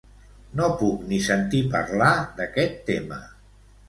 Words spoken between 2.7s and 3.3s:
tema.